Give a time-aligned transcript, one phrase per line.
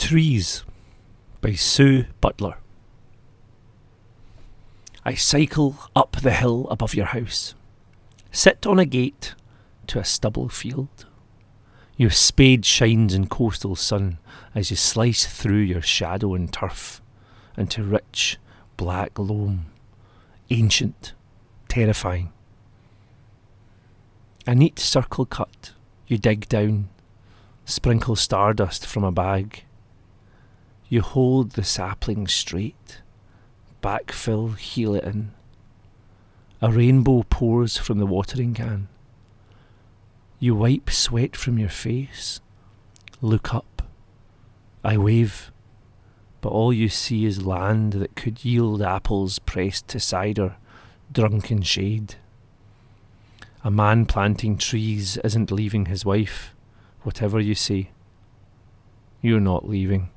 [0.00, 0.64] Trees
[1.40, 2.56] by Sue Butler.
[5.04, 7.54] I cycle up the hill above your house,
[8.32, 9.34] sit on a gate
[9.86, 11.06] to a stubble field.
[11.96, 14.18] Your spade shines in coastal sun
[14.52, 17.00] as you slice through your shadow and turf
[17.56, 18.38] into rich
[18.76, 19.66] black loam,
[20.48, 21.12] ancient,
[21.68, 22.32] terrifying.
[24.46, 25.72] A neat circle cut,
[26.08, 26.88] you dig down,
[27.64, 29.64] sprinkle stardust from a bag.
[30.90, 33.00] You hold the sapling straight,
[33.80, 35.30] backfill, heel it in.
[36.60, 38.88] A rainbow pours from the watering can.
[40.40, 42.40] You wipe sweat from your face,
[43.22, 43.82] look up.
[44.82, 45.52] I wave,
[46.40, 50.56] but all you see is land that could yield apples pressed to cider,
[51.12, 52.16] drunk in shade.
[53.62, 56.52] A man planting trees isn't leaving his wife,
[57.02, 57.90] whatever you say.
[59.22, 60.08] You're not leaving.